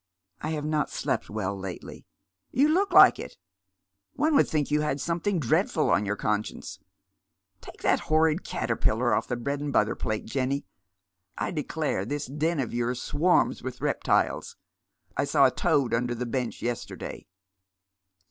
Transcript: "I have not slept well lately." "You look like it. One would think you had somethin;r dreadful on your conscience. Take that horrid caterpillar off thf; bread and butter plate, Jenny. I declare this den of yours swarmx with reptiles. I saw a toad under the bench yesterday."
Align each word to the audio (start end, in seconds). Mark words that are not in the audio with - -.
"I 0.41 0.49
have 0.53 0.65
not 0.65 0.89
slept 0.89 1.29
well 1.29 1.55
lately." 1.55 2.07
"You 2.49 2.69
look 2.69 2.91
like 2.91 3.19
it. 3.19 3.37
One 4.13 4.33
would 4.33 4.47
think 4.47 4.71
you 4.71 4.81
had 4.81 4.99
somethin;r 4.99 5.39
dreadful 5.39 5.91
on 5.91 6.07
your 6.07 6.15
conscience. 6.15 6.79
Take 7.61 7.83
that 7.83 7.99
horrid 8.09 8.43
caterpillar 8.43 9.13
off 9.13 9.27
thf; 9.27 9.43
bread 9.43 9.59
and 9.61 9.71
butter 9.71 9.93
plate, 9.93 10.25
Jenny. 10.25 10.65
I 11.37 11.51
declare 11.51 12.03
this 12.03 12.25
den 12.25 12.59
of 12.59 12.73
yours 12.73 12.99
swarmx 12.99 13.61
with 13.63 13.79
reptiles. 13.79 14.57
I 15.15 15.23
saw 15.23 15.45
a 15.45 15.51
toad 15.51 15.93
under 15.93 16.15
the 16.15 16.25
bench 16.25 16.63
yesterday." 16.63 17.27